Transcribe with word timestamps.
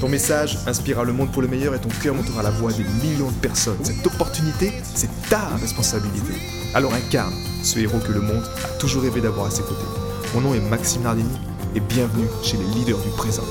Ton 0.00 0.10
message 0.10 0.58
inspirera 0.66 1.04
le 1.04 1.14
monde 1.14 1.32
pour 1.32 1.40
le 1.40 1.48
meilleur 1.48 1.74
et 1.74 1.78
ton 1.78 1.88
cœur 2.02 2.14
montera 2.14 2.42
la 2.42 2.50
voix 2.50 2.70
des 2.70 2.84
millions 3.02 3.30
de 3.30 3.36
personnes. 3.36 3.82
Cette 3.82 4.06
opportunité, 4.06 4.70
c'est 4.94 5.08
ta 5.30 5.40
responsabilité. 5.56 6.34
Alors 6.74 6.92
incarne 6.92 7.32
ce 7.62 7.78
héros 7.78 7.98
que 8.00 8.12
le 8.12 8.20
monde 8.20 8.44
a 8.62 8.68
toujours 8.78 9.02
rêvé 9.02 9.22
d'avoir 9.22 9.46
à 9.46 9.50
ses 9.50 9.62
côtés. 9.62 9.86
Mon 10.34 10.42
nom 10.42 10.54
est 10.54 10.60
Maxime 10.60 11.02
Nardini 11.02 11.38
et 11.74 11.80
bienvenue 11.80 12.28
chez 12.42 12.58
les 12.58 12.64
leaders 12.64 12.98
du 12.98 13.08
présent. 13.16 13.44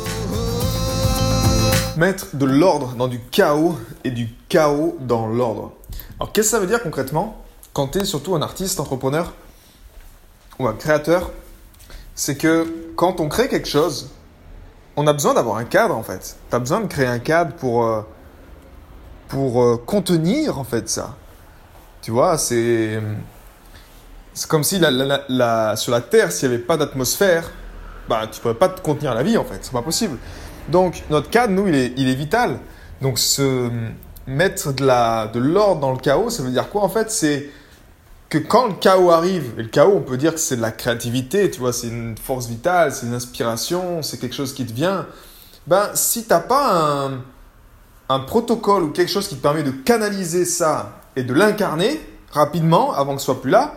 Mettre 1.98 2.36
de 2.36 2.46
l'ordre 2.46 2.94
dans 2.94 3.08
du 3.08 3.20
chaos 3.32 3.76
et 4.04 4.12
du 4.12 4.30
chaos 4.48 4.98
dans 5.02 5.26
l'ordre. 5.28 5.72
Alors 6.20 6.32
qu'est-ce 6.32 6.50
que 6.50 6.52
ça 6.52 6.60
veut 6.60 6.68
dire 6.68 6.84
concrètement? 6.84 7.44
Quand 7.74 7.88
tu 7.88 8.00
es 8.00 8.06
surtout 8.06 8.36
un 8.36 8.44
artiste, 8.44 8.80
entrepreneur 8.80 9.34
ou 10.60 10.68
un 10.68 10.74
créateur 10.74 11.32
C'est 12.14 12.38
que 12.38 12.92
quand 12.96 13.20
on 13.20 13.28
crée 13.28 13.50
quelque 13.50 13.68
chose, 13.68 14.12
on 14.96 15.08
a 15.08 15.14
besoin 15.14 15.34
d'avoir 15.34 15.58
un 15.58 15.66
cadre 15.66 15.96
en 15.96 16.04
fait. 16.04 16.38
Tu 16.50 16.56
as 16.56 16.60
besoin 16.60 16.82
de 16.82 16.88
créer 16.88 17.08
un 17.08 17.20
cadre 17.20 17.54
pour, 17.54 17.86
euh, 17.86 18.02
pour 19.28 19.62
euh, 19.62 19.78
contenir 19.86 20.60
en 20.60 20.64
fait 20.64 20.90
ça. 20.90 21.16
Tu 22.02 22.12
vois, 22.12 22.38
c'est 22.38 23.02
comme 24.48 24.64
si 24.64 24.80
la, 24.80 25.76
sur 25.76 25.92
la 25.92 26.02
Terre, 26.02 26.32
s'il 26.32 26.50
n'y 26.50 26.56
avait 26.56 26.64
pas 26.64 26.78
d'atmosphère, 26.78 27.50
bah, 28.08 28.28
tu 28.32 28.38
ne 28.38 28.42
pourrais 28.42 28.56
pas 28.56 28.70
te 28.70 28.82
contenir 28.82 29.16
la 29.16 29.24
vie 29.24 29.38
en 29.38 29.44
fait, 29.44 29.60
c'est 29.62 29.72
pas 29.72 29.82
possible. 29.82 30.18
Donc 30.70 31.04
notre 31.10 31.30
cadre, 31.30 31.54
nous, 31.54 31.68
il 31.68 31.76
est, 31.76 31.94
il 31.98 32.10
est 32.10 32.16
vital. 32.16 32.60
Donc 33.02 33.20
se 33.20 33.70
mettre 34.28 34.74
de 34.74 35.40
l'ordre 35.40 35.76
de 35.76 35.82
dans 35.82 35.92
le 35.92 35.98
chaos, 35.98 36.30
ça 36.30 36.44
veut 36.44 36.52
dire 36.52 36.70
quoi 36.70 36.84
en 36.84 36.90
fait? 36.90 37.12
C'est 37.12 37.50
que 38.40 38.48
quand 38.48 38.68
le 38.68 38.74
chaos 38.74 39.12
arrive, 39.12 39.54
et 39.58 39.64
le 39.64 39.70
chaos, 39.70 39.94
on 39.96 40.02
peut 40.02 40.18
dire 40.18 40.34
que 40.34 40.40
c'est 40.42 40.58
de 40.58 40.62
la 40.62 40.72
créativité, 40.72 41.50
tu 41.50 41.60
vois, 41.62 41.72
c'est 41.72 41.88
une 41.88 42.18
force 42.18 42.48
vitale, 42.48 42.92
c'est 42.92 43.06
une 43.06 43.14
inspiration, 43.14 44.02
c'est 44.04 44.18
quelque 44.18 44.36
chose 44.36 44.54
qui 44.54 44.66
te 44.66 44.74
vient. 44.74 45.08
Ben, 45.68 45.90
si 45.94 46.24
tu 46.24 46.30
n'as 46.30 46.42
pas 46.42 47.10
un, 48.10 48.20
protocole 48.20 48.84
ou 48.84 48.90
quelque 48.90 49.10
chose 49.10 49.30
qui 49.30 49.38
te 49.38 49.42
permet 49.42 49.64
de 49.64 49.72
canaliser 49.72 50.44
ça 50.44 51.00
et 51.16 51.24
de 51.24 51.34
l'incarner 51.34 52.00
rapidement 52.32 52.94
avant 52.94 53.14
que 53.14 53.20
ce 53.20 53.26
soit 53.26 53.42
plus 53.42 53.52
là, 53.52 53.74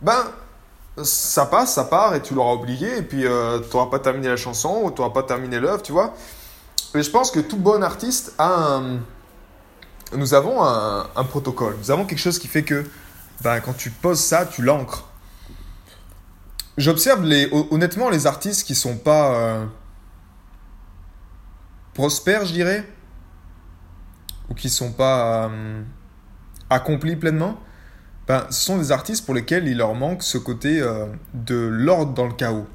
ben 0.00 0.24
ça 1.02 1.44
passe, 1.44 1.74
ça 1.74 1.84
part 1.84 2.14
et 2.14 2.22
tu 2.22 2.34
l'auras 2.34 2.54
oublié 2.54 2.98
et 2.98 3.02
puis 3.02 3.26
euh, 3.26 3.60
tu 3.60 3.76
n'auras 3.76 3.90
pas 3.90 3.98
terminé 3.98 4.28
la 4.28 4.36
chanson 4.36 4.80
ou 4.82 4.90
tu 4.90 5.02
n'auras 5.02 5.12
pas 5.12 5.22
terminé 5.22 5.60
l'œuvre, 5.60 5.82
tu 5.82 5.92
vois. 5.92 6.14
Et 6.94 7.02
je 7.02 7.10
pense 7.10 7.30
que 7.30 7.40
tout 7.40 7.58
bon 7.58 7.82
artiste 7.82 8.32
a 8.38 8.76
un... 8.76 9.00
Nous 10.16 10.34
avons 10.34 10.64
un 10.64 11.24
protocole, 11.28 11.76
nous 11.78 11.90
avons 11.92 12.04
quelque 12.04 12.18
chose 12.18 12.38
qui 12.40 12.48
fait 12.48 12.64
que 12.64 12.84
ben, 13.42 13.60
quand 13.60 13.72
tu 13.72 13.90
poses 13.90 14.20
ça, 14.20 14.46
tu 14.46 14.62
l'ancres. 14.62 15.08
J'observe 16.76 17.24
les, 17.24 17.48
honnêtement 17.70 18.10
les 18.10 18.26
artistes 18.26 18.66
qui 18.66 18.74
sont 18.74 18.96
pas 18.96 19.34
euh, 19.34 19.66
prospères, 21.94 22.44
je 22.44 22.52
dirais, 22.52 22.86
ou 24.48 24.54
qui 24.54 24.70
sont 24.70 24.92
pas 24.92 25.48
euh, 25.48 25.82
accomplis 26.68 27.16
pleinement. 27.16 27.58
Ben, 28.26 28.46
ce 28.50 28.60
sont 28.60 28.78
des 28.78 28.92
artistes 28.92 29.24
pour 29.24 29.34
lesquels 29.34 29.66
il 29.68 29.78
leur 29.78 29.94
manque 29.94 30.22
ce 30.22 30.38
côté 30.38 30.80
euh, 30.80 31.06
de 31.34 31.56
l'ordre 31.56 32.14
dans 32.14 32.26
le 32.26 32.34
chaos, 32.34 32.66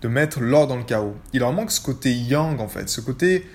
de 0.00 0.08
mettre 0.08 0.40
l'ordre 0.40 0.68
dans 0.68 0.78
le 0.78 0.84
chaos. 0.84 1.16
Il 1.32 1.40
leur 1.40 1.52
manque 1.52 1.70
ce 1.70 1.80
côté 1.80 2.12
yang 2.12 2.60
en 2.60 2.68
fait, 2.68 2.88
ce 2.88 3.00
côté, 3.00 3.48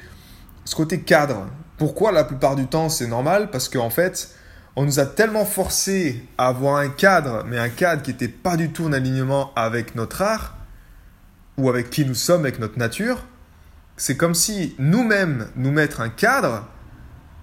ce 0.66 0.76
côté 0.76 1.02
cadre. 1.02 1.48
Pourquoi 1.78 2.12
la 2.12 2.24
plupart 2.24 2.56
du 2.56 2.68
temps 2.68 2.90
c'est 2.90 3.08
normal? 3.08 3.50
Parce 3.52 3.68
qu'en 3.68 3.90
fait, 3.90 4.34
on 4.76 4.86
nous 4.86 5.00
a 5.00 5.06
tellement 5.06 5.46
forcé 5.46 6.26
à 6.38 6.48
avoir 6.48 6.78
un 6.78 6.90
cadre, 6.90 7.44
mais 7.46 7.58
un 7.58 7.70
cadre 7.70 8.02
qui 8.02 8.12
n'était 8.12 8.28
pas 8.28 8.56
du 8.56 8.72
tout 8.72 8.86
en 8.86 8.94
alignement 8.94 9.52
avec 9.56 9.96
notre 9.96 10.22
art, 10.22 10.56
ou 11.58 11.70
avec 11.70 11.90
qui 11.90 12.06
nous 12.06 12.16
sommes, 12.16 12.42
avec 12.42 12.60
notre 12.60 12.80
nature. 12.80 13.26
C'est 13.98 14.16
comme 14.16 14.34
si 14.34 14.76
nous-mêmes 14.80 15.48
nous 15.56 15.72
mettre 15.72 16.02
un 16.02 16.10
cadre, 16.10 16.66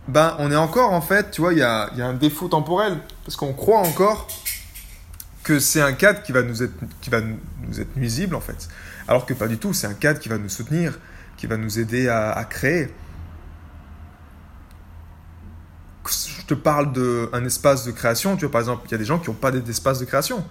ben 0.08 0.34
on 0.38 0.50
est 0.50 0.56
encore 0.56 0.92
en 0.92 1.02
fait, 1.02 1.30
tu 1.30 1.42
vois, 1.42 1.52
il 1.52 1.58
y 1.58 1.62
a, 1.62 1.90
un 1.98 2.14
défaut 2.14 2.48
temporel, 2.48 2.98
parce 3.24 3.36
qu'on 3.36 3.52
croit 3.52 3.80
encore 3.80 4.26
que 5.44 5.58
c'est 5.58 5.82
un 5.82 5.92
cadre 5.92 6.22
qui 6.22 6.32
va, 6.32 6.42
nous 6.42 6.62
être, 6.62 6.74
qui 7.00 7.10
va 7.10 7.20
nous 7.20 7.80
être 7.80 7.96
nuisible 7.96 8.34
en 8.34 8.40
fait. 8.40 8.68
Alors 9.06 9.26
que 9.26 9.34
pas 9.34 9.48
du 9.48 9.58
tout, 9.58 9.74
c'est 9.74 9.86
un 9.86 9.94
cadre 9.94 10.18
qui 10.18 10.28
va 10.28 10.38
nous 10.38 10.48
soutenir, 10.48 10.98
qui 11.36 11.46
va 11.46 11.56
nous 11.56 11.78
aider 11.78 12.08
à 12.08 12.44
créer. 12.48 12.88
je 16.06 16.37
te 16.48 16.54
parle 16.54 16.92
d'un 16.92 17.44
espace 17.44 17.84
de 17.84 17.92
création, 17.92 18.36
tu 18.36 18.46
vois, 18.46 18.50
par 18.50 18.60
exemple, 18.60 18.82
il 18.86 18.92
y 18.92 18.94
a 18.94 18.98
des 18.98 19.04
gens 19.04 19.18
qui 19.18 19.28
n'ont 19.28 19.36
pas 19.36 19.50
d'espace 19.50 20.00
de 20.00 20.04
création. 20.06 20.44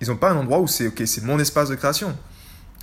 Ils 0.00 0.08
n'ont 0.08 0.16
pas 0.16 0.30
un 0.30 0.36
endroit 0.36 0.58
où 0.58 0.66
c'est, 0.66 0.88
ok, 0.88 1.02
c'est 1.06 1.22
mon 1.22 1.38
espace 1.38 1.68
de 1.68 1.76
création. 1.76 2.16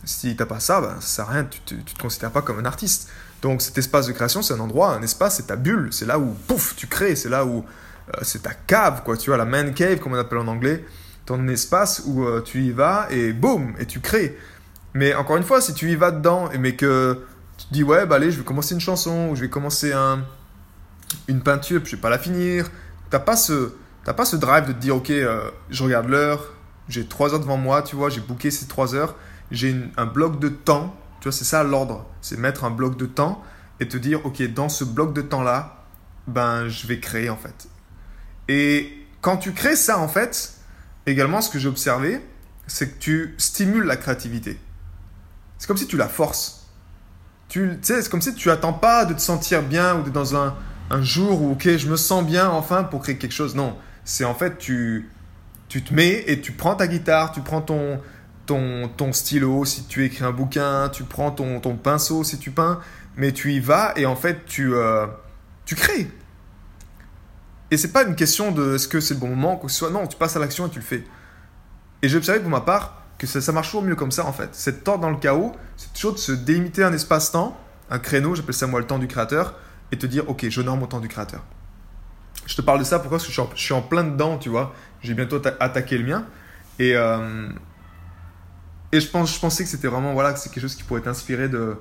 Si 0.05 0.35
tu 0.35 0.39
n'as 0.39 0.45
pas 0.45 0.59
ça, 0.59 0.81
ben, 0.81 0.95
ça 1.01 1.07
sert 1.07 1.29
à 1.29 1.33
rien, 1.33 1.43
tu 1.43 1.75
ne 1.75 1.81
te, 1.81 2.01
considères 2.01 2.31
pas 2.31 2.41
comme 2.41 2.57
un 2.57 2.65
artiste. 2.65 3.09
Donc 3.41 3.61
cet 3.61 3.77
espace 3.77 4.07
de 4.07 4.13
création, 4.13 4.41
c'est 4.41 4.53
un 4.53 4.59
endroit, 4.59 4.95
un 4.95 5.01
espace, 5.01 5.37
c'est 5.37 5.47
ta 5.47 5.57
bulle, 5.57 5.89
c'est 5.91 6.05
là 6.05 6.17
où, 6.19 6.33
pouf, 6.47 6.75
tu 6.75 6.87
crées, 6.87 7.15
c'est 7.15 7.29
là 7.29 7.45
où, 7.45 7.59
euh, 7.59 8.19
c'est 8.21 8.43
ta 8.43 8.53
cave, 8.53 9.03
quoi, 9.03 9.17
tu 9.17 9.29
vois, 9.29 9.37
la 9.37 9.45
man 9.45 9.73
cave, 9.73 9.99
comme 9.99 10.13
on 10.13 10.17
appelle 10.17 10.39
en 10.39 10.47
anglais, 10.47 10.85
ton 11.25 11.47
espace 11.49 12.03
où 12.05 12.23
euh, 12.23 12.41
tu 12.41 12.63
y 12.63 12.71
vas 12.71 13.07
et 13.09 13.33
boum, 13.33 13.73
et 13.77 13.85
tu 13.85 13.99
crées. 13.99 14.37
Mais 14.93 15.13
encore 15.13 15.37
une 15.37 15.43
fois, 15.43 15.59
si 15.59 15.73
tu 15.73 15.91
y 15.91 15.95
vas 15.95 16.11
dedans, 16.11 16.49
mais 16.59 16.75
que 16.75 17.25
tu 17.57 17.67
te 17.67 17.73
dis, 17.73 17.83
ouais, 17.83 18.05
bah 18.05 18.15
allez, 18.15 18.31
je 18.31 18.37
vais 18.37 18.45
commencer 18.45 18.73
une 18.73 18.81
chanson, 18.81 19.29
ou 19.29 19.35
je 19.35 19.41
vais 19.41 19.49
commencer 19.49 19.91
un, 19.91 20.23
une 21.27 21.41
peinture, 21.41 21.81
puis 21.81 21.91
je 21.91 21.95
vais 21.95 22.01
pas 22.01 22.09
la 22.09 22.19
finir. 22.19 22.69
T'as 23.09 23.19
pas 23.19 23.35
ce, 23.35 23.73
pas 24.05 24.25
ce 24.25 24.35
drive 24.35 24.67
de 24.67 24.73
te 24.73 24.79
dire, 24.79 24.95
ok, 24.95 25.09
euh, 25.09 25.49
je 25.69 25.83
regarde 25.83 26.07
l'heure, 26.07 26.53
j'ai 26.87 27.05
trois 27.05 27.33
heures 27.33 27.39
devant 27.39 27.57
moi, 27.57 27.81
tu 27.81 27.95
vois, 27.95 28.09
j'ai 28.09 28.21
booké 28.21 28.51
ces 28.51 28.67
trois 28.67 28.95
heures, 28.95 29.15
j'ai 29.51 29.75
un 29.97 30.05
bloc 30.05 30.39
de 30.39 30.49
temps, 30.49 30.95
tu 31.19 31.25
vois, 31.25 31.31
c'est 31.31 31.45
ça 31.45 31.63
l'ordre, 31.63 32.05
c'est 32.21 32.37
mettre 32.37 32.63
un 32.63 32.71
bloc 32.71 32.97
de 32.97 33.05
temps 33.05 33.43
et 33.79 33.87
te 33.87 33.97
dire, 33.97 34.25
ok, 34.25 34.41
dans 34.53 34.69
ce 34.69 34.83
bloc 34.83 35.13
de 35.13 35.21
temps 35.21 35.43
là, 35.43 35.85
ben, 36.27 36.67
je 36.67 36.87
vais 36.87 36.99
créer 36.99 37.29
en 37.29 37.37
fait. 37.37 37.67
Et 38.47 39.05
quand 39.21 39.37
tu 39.37 39.53
crées 39.53 39.75
ça 39.75 39.99
en 39.99 40.07
fait, 40.07 40.53
également, 41.05 41.41
ce 41.41 41.49
que 41.49 41.59
j'ai 41.59 41.67
observé, 41.67 42.21
c'est 42.67 42.93
que 42.93 42.99
tu 42.99 43.35
stimules 43.37 43.83
la 43.83 43.97
créativité. 43.97 44.59
C'est 45.57 45.67
comme 45.67 45.77
si 45.77 45.87
tu 45.87 45.97
la 45.97 46.07
forces. 46.07 46.67
Tu 47.49 47.77
sais, 47.81 48.01
c'est 48.01 48.09
comme 48.09 48.21
si 48.21 48.33
tu 48.33 48.49
attends 48.49 48.73
pas 48.73 49.05
de 49.05 49.13
te 49.13 49.19
sentir 49.19 49.61
bien 49.61 49.99
ou 49.99 50.03
d'être 50.03 50.13
dans 50.13 50.35
un, 50.35 50.55
un 50.91 51.01
jour 51.01 51.41
où, 51.41 51.53
ok, 51.53 51.77
je 51.77 51.87
me 51.87 51.95
sens 51.95 52.23
bien 52.25 52.49
enfin 52.49 52.83
pour 52.83 53.01
créer 53.01 53.17
quelque 53.17 53.31
chose. 53.31 53.55
Non, 53.55 53.77
c'est 54.03 54.25
en 54.25 54.35
fait, 54.35 54.57
tu, 54.57 55.09
tu 55.69 55.81
te 55.83 55.93
mets 55.93 56.25
et 56.27 56.41
tu 56.41 56.51
prends 56.51 56.75
ta 56.75 56.87
guitare, 56.87 57.31
tu 57.31 57.39
prends 57.39 57.61
ton, 57.61 58.01
ton, 58.45 58.89
ton 58.89 59.13
stylo 59.13 59.63
si 59.63 59.85
tu 59.85 60.03
écris 60.03 60.25
un 60.25 60.31
bouquin, 60.31 60.89
tu 60.89 61.03
prends 61.03 61.31
ton, 61.31 61.61
ton 61.61 61.77
pinceau 61.77 62.25
si 62.25 62.37
tu 62.37 62.51
peins, 62.51 62.81
mais 63.15 63.31
tu 63.31 63.53
y 63.53 63.61
vas 63.61 63.93
et 63.95 64.05
en 64.05 64.17
fait, 64.17 64.45
tu, 64.45 64.73
euh, 64.73 65.07
tu 65.63 65.75
crées. 65.75 66.11
Et 67.71 67.77
c'est 67.77 67.93
pas 67.93 68.03
une 68.03 68.15
question 68.15 68.51
de 68.51 68.75
est-ce 68.75 68.89
que 68.89 68.99
c'est 68.99 69.13
le 69.13 69.21
bon 69.21 69.29
moment, 69.29 69.55
quoi 69.55 69.69
que 69.69 69.73
soit. 69.73 69.91
Non, 69.91 70.05
tu 70.07 70.17
passes 70.17 70.35
à 70.35 70.39
l'action 70.39 70.67
et 70.67 70.69
tu 70.69 70.79
le 70.79 70.85
fais. 70.85 71.05
Et 72.01 72.09
j'ai 72.09 72.17
observé 72.17 72.41
pour 72.41 72.49
ma 72.49 72.61
part 72.61 73.03
que 73.17 73.27
ça, 73.27 73.39
ça 73.39 73.53
marche 73.53 73.67
toujours 73.67 73.83
mieux 73.83 73.95
comme 73.95 74.11
ça 74.11 74.25
en 74.25 74.33
fait. 74.33 74.49
Cette 74.51 74.83
temps 74.83 74.97
dans 74.97 75.09
le 75.09 75.17
chaos, 75.17 75.53
c'est 75.77 75.93
toujours 75.93 76.13
de 76.13 76.17
se 76.17 76.33
délimiter 76.33 76.83
un 76.83 76.91
espace-temps, 76.91 77.57
un 77.89 77.99
créneau, 77.99 78.35
j'appelle 78.35 78.55
ça 78.55 78.67
moi 78.67 78.81
le 78.81 78.87
temps 78.87 78.99
du 78.99 79.07
créateur, 79.07 79.55
et 79.91 79.97
te 79.97 80.05
dire, 80.05 80.29
ok, 80.29 80.47
j'honore 80.49 80.77
mon 80.77 80.87
temps 80.87 80.99
du 80.99 81.07
créateur. 81.07 81.43
Je 82.45 82.55
te 82.55 82.61
parle 82.61 82.79
de 82.79 82.83
ça 82.83 82.99
pourquoi? 82.99 83.17
Parce 83.17 83.27
que 83.27 83.33
je 83.33 83.61
suis, 83.63 83.73
en, 83.73 83.81
plein 83.81 84.03
dedans, 84.03 84.37
tu 84.37 84.49
vois. 84.49 84.73
J'ai 85.01 85.13
bientôt 85.13 85.41
attaqué 85.59 85.97
le 85.97 86.05
mien. 86.05 86.25
Et, 86.79 86.95
euh, 86.95 87.49
et 88.91 88.99
je, 88.99 89.09
pense, 89.09 89.35
je 89.35 89.39
pensais 89.39 89.63
que 89.63 89.69
c'était 89.69 89.87
vraiment, 89.87 90.13
voilà, 90.13 90.33
que 90.33 90.39
c'est 90.39 90.49
quelque 90.49 90.63
chose 90.63 90.75
qui 90.75 90.83
pourrait 90.83 91.01
t'inspirer 91.01 91.49
de, 91.49 91.77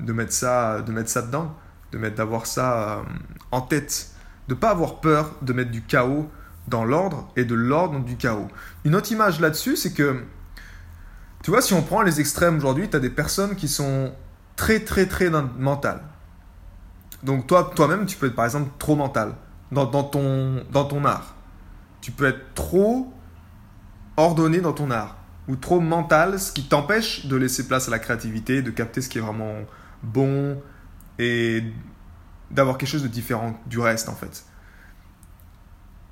de, 0.00 0.12
mettre 0.12 0.32
ça, 0.32 0.82
de 0.82 0.92
mettre 0.92 1.10
ça 1.10 1.22
dedans, 1.22 1.54
de 1.92 1.98
mettre, 1.98 2.16
d'avoir 2.16 2.46
ça 2.46 2.98
euh, 2.98 3.02
en 3.50 3.60
tête. 3.60 4.10
De 4.48 4.54
pas 4.54 4.70
avoir 4.70 5.00
peur 5.00 5.36
de 5.42 5.52
mettre 5.52 5.70
du 5.70 5.82
chaos 5.82 6.28
dans 6.66 6.84
l'ordre 6.84 7.30
et 7.36 7.44
de 7.44 7.54
l'ordre 7.54 8.00
du 8.00 8.16
chaos. 8.16 8.48
Une 8.84 8.96
autre 8.96 9.12
image 9.12 9.40
là-dessus, 9.40 9.76
c'est 9.76 9.92
que, 9.92 10.24
tu 11.42 11.50
vois, 11.50 11.62
si 11.62 11.72
on 11.72 11.82
prend 11.82 12.02
les 12.02 12.20
extrêmes 12.20 12.56
aujourd'hui, 12.56 12.88
tu 12.88 12.96
as 12.96 13.00
des 13.00 13.10
personnes 13.10 13.54
qui 13.54 13.68
sont 13.68 14.12
très, 14.56 14.80
très, 14.80 15.06
très 15.06 15.30
mentales 15.30 16.02
donc 17.22 17.46
toi, 17.46 17.70
toi-même, 17.74 18.06
tu 18.06 18.16
peux 18.16 18.26
être 18.26 18.34
par 18.34 18.44
exemple 18.44 18.70
trop 18.78 18.96
mental 18.96 19.34
dans, 19.72 19.86
ton, 19.86 20.64
dans 20.72 20.84
ton 20.84 21.04
art. 21.04 21.34
Tu 22.00 22.12
peux 22.12 22.26
être 22.26 22.54
trop 22.54 23.12
ordonné 24.16 24.60
dans 24.60 24.72
ton 24.72 24.90
art 24.90 25.16
ou 25.48 25.56
trop 25.56 25.80
mental, 25.80 26.38
ce 26.38 26.52
qui 26.52 26.64
t'empêche 26.64 27.26
de 27.26 27.36
laisser 27.36 27.66
place 27.66 27.88
à 27.88 27.90
la 27.90 27.98
créativité, 27.98 28.62
de 28.62 28.70
capter 28.70 29.00
ce 29.00 29.08
qui 29.08 29.18
est 29.18 29.20
vraiment 29.20 29.54
bon 30.02 30.60
et 31.18 31.64
d'avoir 32.50 32.78
quelque 32.78 32.88
chose 32.88 33.02
de 33.02 33.08
différent 33.08 33.58
du 33.66 33.78
reste 33.78 34.08
en 34.08 34.14
fait. 34.14 34.44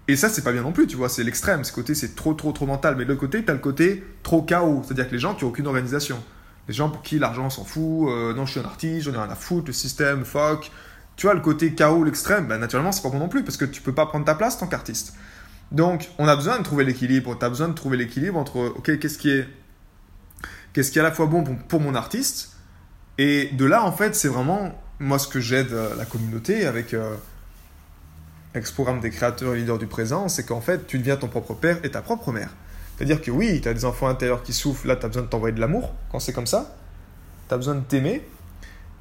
Et 0.09 0.17
ça, 0.17 0.31
c'est 0.31 0.43
pas 0.43 0.53
bien 0.53 0.63
non 0.63 0.73
plus, 0.73 0.87
tu 0.87 0.97
vois, 0.97 1.11
c'est 1.11 1.23
l'extrême. 1.23 1.65
Ce 1.65 1.73
côté, 1.73 1.95
c'est 1.95 2.15
trop, 2.15 2.33
trop, 2.33 2.53
trop 2.53 2.65
mental. 2.65 2.97
Mais 2.97 3.05
de 3.05 3.11
l'autre 3.11 3.21
côté, 3.21 3.45
tu 3.45 3.51
as 3.51 3.55
le 3.55 3.61
côté 3.61 4.03
trop 4.23 4.41
chaos. 4.41 4.83
C'est-à-dire 4.83 5.07
que 5.07 5.13
les 5.13 5.19
gens 5.19 5.35
qui 5.35 5.45
n'ont 5.45 5.51
aucune 5.51 5.67
organisation. 5.67 6.23
Les 6.67 6.73
gens 6.73 6.89
pour 6.89 7.03
qui 7.03 7.19
l'argent 7.19 7.51
s'en 7.51 7.65
fout, 7.65 8.09
euh, 8.09 8.33
non, 8.33 8.47
je 8.47 8.53
suis 8.53 8.61
un 8.61 8.65
artiste, 8.65 9.05
j'en 9.05 9.13
ai 9.13 9.19
rien 9.19 9.29
à 9.29 9.35
foutre, 9.35 9.67
le 9.67 9.73
système, 9.75 10.25
fuck. 10.25 10.71
Tu 11.19 11.27
vois, 11.27 11.35
le 11.35 11.41
côté 11.41 11.75
chaos, 11.75 12.05
l'extrême, 12.05 12.47
ben, 12.47 12.59
naturellement, 12.59 12.93
c'est 12.93 13.03
pas 13.03 13.09
bon 13.09 13.19
non 13.19 13.29
plus, 13.29 13.43
parce 13.43 13.57
que 13.57 13.65
tu 13.65 13.83
peux 13.83 13.93
pas 13.93 14.07
prendre 14.07 14.25
ta 14.25 14.37
place 14.37 14.63
en 14.63 14.69
qu'artiste. 14.69 15.15
Donc, 15.73 16.09
on 16.17 16.29
a 16.29 16.37
besoin 16.37 16.59
de 16.59 16.63
trouver 16.63 16.85
l'équilibre. 16.85 17.37
Tu 17.37 17.45
as 17.45 17.49
besoin 17.49 17.67
de 17.67 17.73
trouver 17.73 17.97
l'équilibre 17.97 18.39
entre, 18.39 18.59
ok, 18.77 19.01
qu'est-ce 19.01 19.19
qui 19.19 19.31
est, 19.31 19.49
qu'est-ce 20.73 20.93
qui 20.93 20.99
est 20.99 21.01
à 21.01 21.05
la 21.05 21.11
fois 21.11 21.27
bon 21.27 21.43
pour, 21.43 21.81
mon 21.81 21.97
artiste, 21.97 22.53
et 23.19 23.51
de 23.53 23.65
là, 23.65 23.83
en 23.83 23.91
fait, 23.91 24.15
c'est 24.15 24.29
vraiment, 24.29 24.71
moi, 25.01 25.19
ce 25.19 25.27
que 25.27 25.41
j'aide 25.41 25.73
euh, 25.73 25.97
la 25.97 26.05
communauté 26.05 26.67
avec, 26.67 26.95
euh, 26.95 27.17
avec 28.55 28.69
ce 28.69 28.73
programme 28.73 29.01
des 29.01 29.11
créateurs 29.11 29.57
et 29.57 29.59
leaders 29.59 29.79
du 29.79 29.89
présent, 29.89 30.29
c'est 30.29 30.47
qu'en 30.47 30.61
fait, 30.61 30.87
tu 30.87 31.01
deviens 31.01 31.17
ton 31.17 31.27
propre 31.27 31.55
père 31.55 31.79
et 31.83 31.91
ta 31.91 32.01
propre 32.01 32.31
mère. 32.31 32.51
C'est-à-dire 32.97 33.21
que 33.21 33.33
oui, 33.33 33.61
tu 33.61 33.69
as 33.69 33.75
des 33.75 33.85
enfants 33.85 34.07
intérieurs 34.07 34.45
qui 34.45 34.53
souffrent, 34.53 34.87
là, 34.87 34.95
tu 34.95 35.05
as 35.05 35.09
besoin 35.09 35.25
de 35.25 35.29
t'envoyer 35.29 35.53
de 35.53 35.61
l'amour 35.61 35.95
quand 36.13 36.21
c'est 36.21 36.33
comme 36.33 36.47
ça. 36.47 36.77
Tu 37.49 37.55
as 37.55 37.57
besoin 37.57 37.75
de 37.75 37.81
t'aimer. 37.81 38.25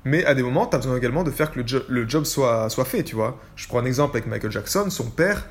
Mais 0.08 0.24
à 0.24 0.34
des 0.34 0.42
moments, 0.42 0.66
tu 0.66 0.76
as 0.76 0.80
besoin 0.80 0.96
également 0.96 1.26
de 1.26 1.32
faire 1.32 1.52
que 1.52 1.60
le, 1.60 2.10
job 2.10 2.24
soit, 2.24 2.70
fait, 2.86 3.04
tu 3.04 3.16
vois. 3.16 3.42
Je 3.58 3.68
prends 3.68 3.80
un 3.80 3.86
exemple 3.86 4.16
avec 4.16 4.26
Michael 4.26 4.54
Jackson, 4.54 4.90
son 4.90 5.10
père, 5.10 5.46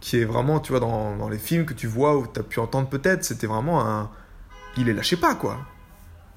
qui 0.00 0.20
est 0.20 0.26
vraiment, 0.26 0.60
tu 0.60 0.72
vois, 0.72 0.80
dans, 0.80 1.28
les 1.30 1.38
films 1.38 1.64
que 1.64 1.72
tu 1.72 1.86
vois 1.86 2.14
ou 2.14 2.26
tu 2.26 2.38
as 2.38 2.42
pu 2.42 2.60
entendre 2.60 2.90
peut-être, 2.90 3.24
c'était 3.24 3.46
vraiment 3.46 3.88
un. 3.88 4.10
Il 4.76 4.84
les 4.84 4.92
lâchait 4.92 5.16
pas, 5.16 5.34
quoi. 5.34 5.56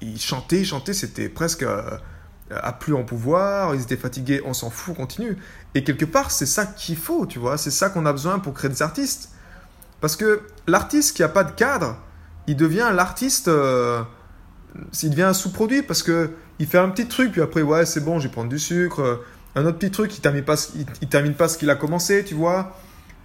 Il 0.00 0.18
chantait, 0.18 0.64
chantait, 0.64 0.94
c'était 0.94 1.28
presque 1.28 1.62
euh, 1.62 1.82
à 2.50 2.72
plus 2.72 2.94
en 2.94 3.04
pouvoir, 3.04 3.74
ils 3.74 3.82
étaient 3.82 3.98
fatigués, 3.98 4.40
on 4.46 4.54
s'en 4.54 4.70
fout, 4.70 4.96
continue. 4.96 5.36
Et 5.74 5.84
quelque 5.84 6.06
part, 6.06 6.30
c'est 6.30 6.46
ça 6.46 6.64
qu'il 6.64 6.96
faut, 6.96 7.26
tu 7.26 7.38
vois, 7.38 7.58
c'est 7.58 7.70
ça 7.70 7.90
qu'on 7.90 8.06
a 8.06 8.12
besoin 8.12 8.38
pour 8.38 8.54
créer 8.54 8.70
des 8.70 8.80
artistes. 8.80 9.32
Parce 10.00 10.16
que 10.16 10.46
l'artiste 10.66 11.14
qui 11.14 11.20
n'a 11.20 11.28
pas 11.28 11.44
de 11.44 11.52
cadre, 11.52 11.98
il 12.46 12.56
devient 12.56 12.90
l'artiste, 12.94 13.48
euh, 13.48 14.02
il 15.02 15.10
devient 15.10 15.24
un 15.24 15.34
sous-produit 15.34 15.82
parce 15.82 16.02
que 16.02 16.30
il 16.60 16.66
fait 16.66 16.78
un 16.78 16.90
petit 16.90 17.08
truc, 17.08 17.32
puis 17.32 17.40
après, 17.40 17.62
ouais, 17.62 17.84
c'est 17.86 18.04
bon, 18.04 18.20
je 18.20 18.28
vais 18.28 18.32
prendre 18.32 18.50
du 18.50 18.58
sucre. 18.58 19.24
Un 19.56 19.64
autre 19.64 19.78
petit 19.78 19.90
truc, 19.90 20.16
il 20.16 20.20
termine 20.20 20.44
pas, 20.44 20.54
il, 20.76 21.08
termine 21.08 21.34
pas 21.34 21.48
ce 21.48 21.58
qu'il 21.58 21.70
a 21.70 21.74
commencé, 21.74 22.24
tu 22.24 22.34
vois. 22.34 22.76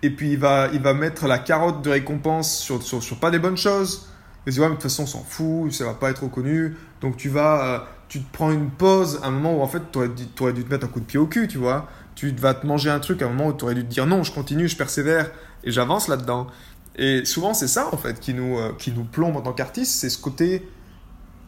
Et 0.02 0.10
puis 0.10 0.32
il 0.32 0.40
va, 0.40 0.70
il 0.74 0.82
va 0.82 0.94
mettre 0.94 1.28
la 1.28 1.38
carotte 1.38 1.82
de 1.84 1.90
récompense 1.92 2.58
sur, 2.58 2.82
sur, 2.82 3.04
sur 3.04 3.20
pas 3.20 3.30
des 3.30 3.40
bonnes 3.40 3.58
choses. 3.58 4.08
Et 4.48 4.52
dit, 4.52 4.60
ouais, 4.60 4.66
mais 4.66 4.76
de 4.76 4.76
toute 4.76 4.84
façon, 4.84 5.04
on 5.04 5.08
s'en 5.08 5.24
fout, 5.24 5.72
ça 5.72 5.86
va 5.86 5.94
pas 5.94 6.10
être 6.10 6.24
reconnu. 6.24 6.76
Donc 7.02 7.18
tu 7.18 7.30
vas, 7.30 7.66
euh, 7.66 7.80
tu 8.08 8.22
te 8.22 8.32
prends 8.32 8.52
une 8.52 8.70
pause 8.70 9.20
à 9.22 9.28
un 9.28 9.32
moment 9.32 9.58
où 9.58 9.62
en 9.62 9.68
fait, 9.68 9.82
tu 9.92 9.98
aurais, 9.98 10.10
aurais, 10.40 10.54
dû 10.54 10.64
te 10.64 10.70
mettre 10.70 10.86
un 10.86 10.90
coup 10.90 11.00
de 11.00 11.06
pied 11.06 11.20
au 11.20 11.28
cul, 11.28 11.48
tu 11.48 11.58
vois. 11.58 11.88
Tu 12.16 12.32
vas 12.32 12.54
te 12.54 12.66
manger 12.66 12.90
un 12.90 13.00
truc 13.00 13.22
à 13.22 13.26
un 13.26 13.30
moment 13.30 13.48
où 13.48 13.54
tu 13.54 13.66
aurais 13.66 13.76
dû 13.76 13.84
te 13.84 13.90
dire 13.90 14.08
non, 14.08 14.24
je 14.24 14.32
continue, 14.32 14.68
je 14.68 14.78
persévère 14.78 15.30
et 15.64 15.72
j'avance 15.72 16.08
là-dedans. 16.08 16.48
Et 16.96 17.26
souvent, 17.26 17.54
c'est 17.54 17.68
ça, 17.68 17.90
en 17.92 17.98
fait, 17.98 18.20
qui 18.20 18.34
nous, 18.34 18.58
euh, 18.58 18.72
qui 18.78 18.92
nous 18.92 19.04
plombe 19.04 19.36
en 19.36 19.42
tant 19.42 19.52
qu'artiste, 19.52 20.00
c'est 20.00 20.10
ce 20.10 20.18
côté 20.18 20.68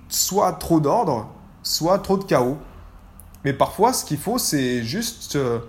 soit 0.10 0.54
trop 0.54 0.80
d'ordre, 0.80 1.34
soit 1.68 2.00
trop 2.00 2.18
de 2.18 2.24
chaos. 2.24 2.58
Mais 3.46 3.54
parfois, 3.54 3.94
ce 3.94 4.06
qu'il 4.06 4.18
faut, 4.18 4.38
c'est 4.38 4.84
juste 4.84 5.36
euh, 5.36 5.60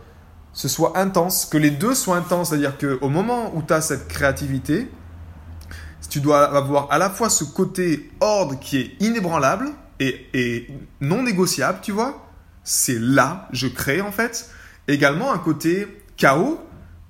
ce 0.53 0.69
soit 0.69 0.99
intense, 0.99 1.47
que 1.47 1.59
les 1.59 1.71
deux 1.71 1.95
soient 1.95 2.17
intenses. 2.17 2.49
C'est-à-dire 2.49 2.77
qu'au 2.79 3.09
moment 3.09 3.55
où 3.55 3.63
tu 3.63 3.73
as 3.73 3.81
cette 3.81 4.09
créativité, 4.09 4.91
tu 6.09 6.21
dois 6.21 6.57
avoir 6.57 6.91
à 6.91 6.99
la 6.99 7.11
fois 7.11 7.29
ce 7.29 7.45
côté 7.45 8.11
ordre 8.21 8.59
qui 8.59 8.79
est 8.79 8.97
inébranlable 9.01 9.69
et, 10.01 10.69
non 11.01 11.23
négociable, 11.23 11.79
tu 11.83 11.93
vois. 11.93 12.27
C'est 12.65 12.99
là, 12.99 13.49
je 13.53 13.67
crée 13.67 14.01
en 14.01 14.13
fait. 14.13 14.51
Également 14.89 15.33
un 15.33 15.39
côté 15.39 15.87
chaos 16.17 16.61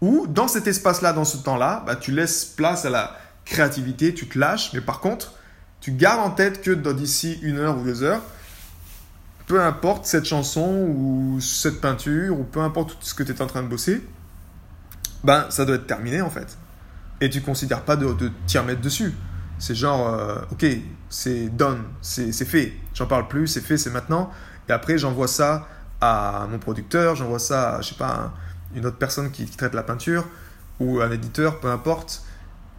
ou 0.01 0.27
dans 0.27 0.49
cet 0.49 0.67
espace-là, 0.67 1.13
dans 1.13 1.25
ce 1.25 1.39
temps-là, 1.39 1.85
bah, 1.87 1.97
tu 1.97 2.13
laisses 2.13 2.45
place 2.45 2.85
à 2.85 2.91
la 2.91 3.17
créativité, 3.45 4.15
tu 4.15 4.29
te 4.29 4.39
lâches, 4.39 4.73
mais 4.75 4.81
par 4.81 5.01
contre, 5.01 5.33
tu 5.81 5.93
gardes 5.93 6.21
en 6.21 6.31
tête 6.31 6.61
que 6.61 6.71
d'ici 6.71 7.39
une 7.43 7.59
heure 7.59 7.79
ou 7.79 7.83
deux 7.83 8.03
heures, 8.03 8.23
peu 9.49 9.63
importe 9.63 10.05
cette 10.05 10.27
chanson 10.27 10.87
ou 10.95 11.41
cette 11.41 11.81
peinture 11.81 12.39
ou 12.39 12.45
peu 12.45 12.61
importe 12.61 12.99
ce 13.01 13.15
que 13.15 13.23
tu 13.23 13.33
es 13.33 13.43
en 13.43 13.47
train 13.47 13.63
de 13.63 13.69
bosser, 13.69 14.07
ben 15.25 15.47
ça 15.49 15.65
doit 15.65 15.77
être 15.77 15.87
terminé 15.87 16.21
en 16.21 16.31
fait. 16.31 16.57
Et 17.21 17.31
tu 17.31 17.41
considères 17.41 17.83
pas 17.83 17.97
de, 17.97 18.13
de 18.13 18.31
t'y 18.47 18.59
remettre 18.59 18.83
dessus. 18.83 19.15
C'est 19.59 19.75
genre, 19.75 20.07
euh, 20.07 20.37
ok, 20.53 20.65
c'est 21.09 21.49
done, 21.49 21.83
c'est 22.01 22.33
fait. 22.45 22.75
J'en 22.95 23.07
parle 23.07 23.27
plus, 23.27 23.49
c'est 23.49 23.61
fait, 23.61 23.77
c'est 23.77 23.91
maintenant. 23.91 24.31
Et 24.69 24.73
après, 24.73 24.99
j'envoie 24.99 25.27
ça 25.27 25.67
à 26.01 26.47
mon 26.49 26.59
producteur, 26.59 27.17
j'envoie 27.17 27.41
ça 27.41 27.77
à, 27.77 27.81
je 27.81 27.89
sais 27.89 27.95
pas, 27.97 28.33
une 28.77 28.87
autre 28.87 28.99
personne 28.99 29.33
qui, 29.33 29.47
traite 29.47 29.75
la 29.75 29.83
peinture 29.83 30.27
ou 30.79 31.01
un 31.01 31.11
éditeur, 31.11 31.59
peu 31.59 31.71
importe. 31.71 32.23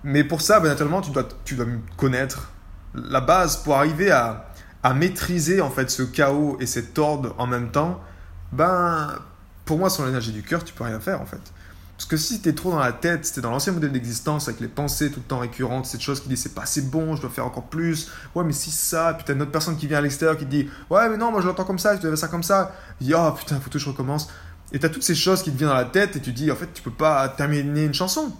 Mais 0.03 0.23
pour 0.23 0.41
ça, 0.41 0.59
ben, 0.61 0.69
naturellement, 0.69 1.01
tu 1.01 1.11
dois, 1.11 1.27
tu 1.43 1.55
dois 1.55 1.65
connaître 1.97 2.51
la 2.93 3.21
base 3.21 3.57
pour 3.57 3.75
arriver 3.75 4.11
à, 4.11 4.48
à 4.83 4.93
maîtriser 4.93 5.61
en 5.61 5.69
fait 5.69 5.89
ce 5.89 6.03
chaos 6.03 6.57
et 6.59 6.65
cet 6.65 6.97
ordre 6.97 7.35
en 7.37 7.47
même 7.47 7.71
temps. 7.71 8.01
Ben, 8.51 9.15
pour 9.65 9.77
moi, 9.77 9.89
sans 9.89 10.05
l'énergie 10.05 10.31
du 10.31 10.43
cœur, 10.43 10.63
tu 10.63 10.73
peux 10.73 10.83
rien 10.83 10.99
faire 10.99 11.21
en 11.21 11.25
fait. 11.25 11.41
Parce 11.97 12.07
que 12.07 12.15
si 12.15 12.41
tu 12.41 12.47
es 12.47 12.53
trop 12.53 12.71
dans 12.71 12.79
la 12.79 12.93
tête, 12.93 13.25
si 13.25 13.33
tu 13.33 13.41
dans 13.41 13.51
l'ancien 13.51 13.73
modèle 13.73 13.91
d'existence 13.91 14.47
avec 14.47 14.61
les 14.61 14.69
pensées 14.69 15.11
tout 15.11 15.19
le 15.19 15.25
temps 15.25 15.39
récurrentes, 15.39 15.85
cette 15.85 16.01
chose 16.01 16.21
qui 16.21 16.29
dit 16.29 16.37
c'est 16.37 16.55
pas 16.55 16.61
assez 16.61 16.81
bon, 16.81 17.15
je 17.17 17.21
dois 17.21 17.29
faire 17.29 17.45
encore 17.45 17.65
plus, 17.65 18.09
ouais, 18.35 18.43
mais 18.45 18.53
si 18.53 18.71
ça, 18.71 19.13
puis 19.13 19.25
t'as 19.25 19.33
une 19.33 19.41
autre 19.41 19.51
personne 19.51 19.75
qui 19.75 19.85
vient 19.85 19.97
à 19.97 20.01
l'extérieur 20.01 20.37
qui 20.37 20.45
dit 20.45 20.69
ouais, 20.89 21.09
mais 21.09 21.17
non, 21.17 21.29
moi 21.31 21.41
je 21.41 21.47
l'entends 21.47 21.65
comme 21.65 21.77
ça, 21.77 21.97
je 21.97 22.01
dois 22.01 22.11
faire 22.11 22.17
ça 22.17 22.27
comme 22.29 22.43
ça, 22.43 22.73
dit 23.01 23.13
oh 23.13 23.31
putain, 23.37 23.59
faut 23.59 23.69
que 23.69 23.77
je 23.77 23.89
recommence. 23.89 24.29
Et 24.71 24.79
tu 24.79 24.85
as 24.85 24.89
toutes 24.89 25.03
ces 25.03 25.15
choses 25.15 25.41
qui 25.41 25.51
te 25.51 25.57
viennent 25.57 25.69
dans 25.69 25.75
la 25.75 25.85
tête 25.85 26.15
et 26.15 26.19
tu 26.19 26.31
dis, 26.31 26.51
en 26.51 26.55
fait, 26.55 26.71
tu 26.73 26.81
peux 26.81 26.91
pas 26.91 27.27
terminer 27.29 27.85
une 27.85 27.93
chanson. 27.93 28.31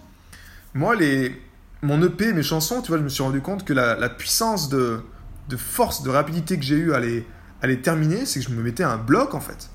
Moi, 0.74 0.94
les, 0.94 1.40
mon 1.82 2.00
EP, 2.02 2.32
mes 2.32 2.42
chansons, 2.42 2.82
tu 2.82 2.88
vois, 2.88 2.98
je 2.98 3.02
me 3.02 3.08
suis 3.08 3.22
rendu 3.22 3.40
compte 3.40 3.64
que 3.64 3.72
la, 3.72 4.08
puissance 4.08 4.68
de, 4.68 5.02
de, 5.48 5.56
force, 5.56 6.02
de 6.02 6.10
rapidité 6.10 6.56
que 6.56 6.64
j'ai 6.64 6.76
eu 6.76 6.92
à 6.92 7.00
les, 7.00 7.26
à 7.62 7.66
les 7.66 7.80
terminer, 7.80 8.26
c'est 8.26 8.40
que 8.40 8.46
je 8.46 8.54
me 8.54 8.62
mettais 8.62 8.84
un 8.84 8.96
bloc, 8.96 9.34
en 9.34 9.40
fait. 9.40 9.70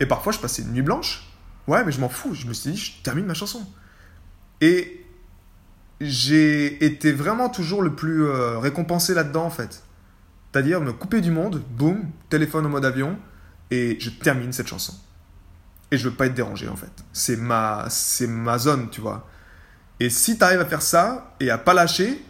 Et 0.00 0.06
parfois, 0.06 0.32
je 0.32 0.38
passais 0.38 0.62
une 0.62 0.72
nuit 0.72 0.82
blanche. 0.82 1.28
Ouais, 1.66 1.84
mais 1.84 1.92
je 1.92 2.00
m'en 2.00 2.08
fous. 2.08 2.34
Je 2.34 2.46
me 2.46 2.54
suis 2.54 2.72
dit, 2.72 2.76
je 2.76 3.02
termine 3.02 3.26
ma 3.26 3.34
chanson. 3.34 3.66
Et 4.60 5.04
j'ai 6.00 6.84
été 6.84 7.12
vraiment 7.12 7.48
toujours 7.48 7.82
le 7.82 7.94
plus 7.94 8.24
euh, 8.24 8.58
récompensé 8.58 9.14
là-dedans, 9.14 9.44
en 9.44 9.50
fait. 9.50 9.82
C'est-à-dire 10.52 10.80
me 10.80 10.92
couper 10.92 11.20
du 11.20 11.30
monde, 11.30 11.62
boum, 11.70 12.10
téléphone 12.30 12.66
en 12.66 12.70
mode 12.70 12.84
avion, 12.84 13.18
et 13.70 13.98
je 14.00 14.10
termine 14.10 14.52
cette 14.52 14.68
chanson 14.68 14.94
et 15.90 15.96
je 15.96 16.08
veux 16.08 16.14
pas 16.14 16.26
être 16.26 16.34
dérangé 16.34 16.68
en 16.68 16.76
fait. 16.76 16.92
C'est 17.12 17.36
ma, 17.36 17.86
c'est 17.88 18.26
ma 18.26 18.58
zone, 18.58 18.90
tu 18.90 19.00
vois. 19.00 19.26
Et 20.00 20.10
si 20.10 20.38
tu 20.38 20.44
arrives 20.44 20.60
à 20.60 20.66
faire 20.66 20.82
ça 20.82 21.34
et 21.40 21.50
à 21.50 21.58
pas 21.58 21.74
lâcher, 21.74 22.22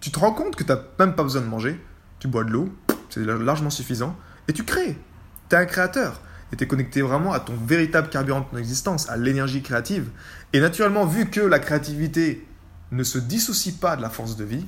tu 0.00 0.10
te 0.10 0.18
rends 0.18 0.32
compte 0.32 0.54
que 0.54 0.62
tu 0.62 0.70
n'as 0.70 0.80
même 0.98 1.14
pas 1.14 1.22
besoin 1.22 1.42
de 1.42 1.46
manger. 1.46 1.80
Tu 2.18 2.28
bois 2.28 2.44
de 2.44 2.50
l'eau, 2.50 2.74
c'est 3.10 3.24
largement 3.24 3.70
suffisant. 3.70 4.16
Et 4.48 4.52
tu 4.52 4.64
crées. 4.64 4.98
Tu 5.48 5.56
es 5.56 5.58
un 5.58 5.66
créateur. 5.66 6.20
Et 6.52 6.62
es 6.62 6.66
connecté 6.66 7.02
vraiment 7.02 7.32
à 7.32 7.40
ton 7.40 7.54
véritable 7.56 8.08
carburant 8.08 8.40
de 8.40 8.46
ton 8.46 8.56
existence, 8.56 9.08
à 9.10 9.16
l'énergie 9.16 9.62
créative. 9.62 10.10
Et 10.52 10.60
naturellement, 10.60 11.04
vu 11.04 11.28
que 11.28 11.40
la 11.40 11.58
créativité 11.58 12.46
ne 12.92 13.02
se 13.02 13.18
dissocie 13.18 13.74
pas 13.74 13.96
de 13.96 14.02
la 14.02 14.10
force 14.10 14.36
de 14.36 14.44
vie, 14.44 14.66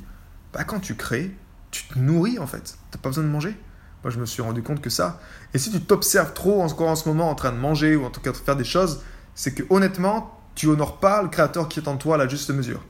bah, 0.52 0.64
quand 0.64 0.80
tu 0.80 0.96
crées, 0.96 1.34
tu 1.70 1.84
te 1.84 1.98
nourris 1.98 2.38
en 2.38 2.46
fait. 2.46 2.76
Tu 2.90 2.96
n'as 2.96 3.00
pas 3.00 3.10
besoin 3.10 3.24
de 3.24 3.28
manger. 3.28 3.56
Moi, 4.02 4.10
je 4.10 4.18
me 4.18 4.26
suis 4.26 4.42
rendu 4.42 4.62
compte 4.62 4.80
que 4.80 4.90
ça. 4.90 5.20
Et 5.54 5.58
si 5.58 5.70
tu 5.70 5.80
t'observes 5.80 6.32
trop 6.32 6.62
encore 6.62 6.88
en 6.88 6.96
ce 6.96 7.08
moment 7.08 7.30
en 7.30 7.34
train 7.34 7.52
de 7.52 7.58
manger 7.58 7.96
ou 7.96 8.04
en 8.04 8.10
tout 8.10 8.20
cas 8.20 8.32
de 8.32 8.36
faire 8.36 8.56
des 8.56 8.64
choses, 8.64 9.02
c'est 9.34 9.54
que 9.54 9.62
honnêtement, 9.70 10.40
tu 10.54 10.66
honores 10.66 10.98
pas 10.98 11.22
le 11.22 11.28
créateur 11.28 11.68
qui 11.68 11.80
est 11.80 11.88
en 11.88 11.96
toi 11.96 12.16
à 12.16 12.18
la 12.18 12.28
juste 12.28 12.50
mesure. 12.50 12.84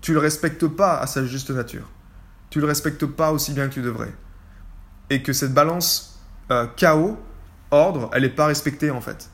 Tu 0.00 0.12
le 0.12 0.18
respectes 0.18 0.66
pas 0.66 0.98
à 0.98 1.06
sa 1.06 1.24
juste 1.24 1.50
nature. 1.50 1.88
Tu 2.52 2.60
le 2.60 2.66
respectes 2.66 3.06
pas 3.06 3.32
aussi 3.32 3.52
bien 3.52 3.66
que 3.66 3.72
tu 3.72 3.80
devrais. 3.80 4.12
Et 5.08 5.22
que 5.22 5.32
cette 5.32 5.54
balance 5.54 6.20
euh, 6.50 6.66
chaos, 6.76 7.18
ordre, 7.70 8.10
elle 8.12 8.24
n'est 8.24 8.28
pas 8.28 8.44
respectée 8.44 8.90
en 8.90 9.00
fait. 9.00 9.30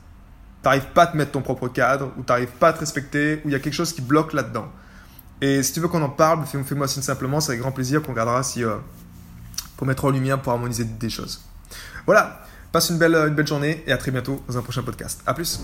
Tu 0.63 0.69
n'arrives 0.69 0.87
pas 0.93 1.03
à 1.03 1.07
te 1.07 1.17
mettre 1.17 1.31
ton 1.31 1.41
propre 1.41 1.67
cadre, 1.67 2.13
ou 2.17 2.23
tu 2.23 2.31
n'arrives 2.31 2.47
pas 2.47 2.69
à 2.69 2.73
te 2.73 2.79
respecter, 2.79 3.41
ou 3.43 3.49
il 3.49 3.51
y 3.51 3.55
a 3.55 3.59
quelque 3.59 3.73
chose 3.73 3.91
qui 3.91 3.99
bloque 3.99 4.31
là-dedans. 4.31 4.69
Et 5.41 5.63
si 5.63 5.73
tu 5.73 5.81
veux 5.81 5.89
qu'on 5.89 6.01
en 6.01 6.09
parle, 6.09 6.45
fais-moi 6.45 6.87
signe 6.87 7.03
simplement, 7.03 7.41
c'est 7.41 7.51
avec 7.51 7.61
grand 7.61 7.73
plaisir 7.73 8.01
qu'on 8.01 8.13
regardera 8.13 8.41
si, 8.41 8.63
euh, 8.63 8.77
pour 9.75 9.85
mettre 9.85 10.05
en 10.05 10.11
lumière, 10.11 10.41
pour 10.41 10.53
harmoniser 10.53 10.85
des 10.85 11.09
choses. 11.09 11.43
Voilà, 12.05 12.41
passe 12.71 12.89
une 12.89 12.99
belle, 12.99 13.15
une 13.15 13.35
belle 13.35 13.47
journée 13.47 13.83
et 13.85 13.91
à 13.91 13.97
très 13.97 14.11
bientôt 14.11 14.41
dans 14.47 14.57
un 14.57 14.61
prochain 14.61 14.81
podcast. 14.81 15.21
A 15.25 15.33
plus 15.33 15.59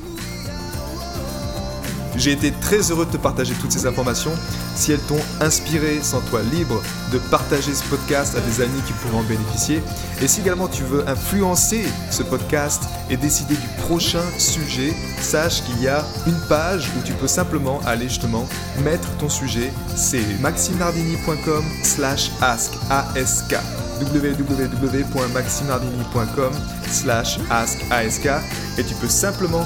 j'ai 2.17 2.31
été 2.31 2.51
très 2.51 2.91
heureux 2.91 3.05
de 3.05 3.11
te 3.11 3.17
partager 3.17 3.53
toutes 3.55 3.71
ces 3.71 3.85
informations. 3.85 4.31
Si 4.75 4.91
elles 4.91 5.01
t'ont 5.01 5.21
inspiré, 5.41 6.01
sens-toi 6.01 6.41
libre 6.51 6.81
de 7.11 7.17
partager 7.17 7.73
ce 7.73 7.83
podcast 7.85 8.37
à 8.37 8.41
des 8.41 8.61
amis 8.61 8.81
qui 8.85 8.93
pourraient 8.93 9.17
en 9.17 9.23
bénéficier. 9.23 9.81
Et 10.21 10.27
si 10.27 10.41
également 10.41 10.67
tu 10.67 10.83
veux 10.83 11.07
influencer 11.07 11.85
ce 12.11 12.21
podcast 12.23 12.83
et 13.09 13.17
décider 13.17 13.55
du 13.55 13.67
prochain 13.83 14.23
sujet, 14.37 14.93
sache 15.21 15.63
qu'il 15.63 15.81
y 15.81 15.87
a 15.87 16.05
une 16.27 16.39
page 16.47 16.89
où 16.97 17.01
tu 17.05 17.13
peux 17.13 17.27
simplement 17.27 17.79
aller 17.85 18.09
justement 18.09 18.47
mettre 18.83 19.09
ton 19.17 19.29
sujet. 19.29 19.71
C'est 19.95 20.39
maximardini.com 20.41 21.63
slash 21.83 22.31
ask. 22.41 22.73
www.maximardini.com 24.01 26.51
slash 26.91 27.39
askask 27.49 28.27
et 28.77 28.83
tu 28.83 28.93
peux 28.95 29.07
simplement 29.07 29.65